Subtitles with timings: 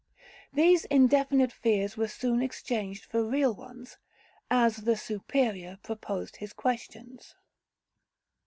[0.51, 3.99] These indefinite fears were soon exchanged for real ones,
[4.49, 7.35] as the Superior proposed his questions.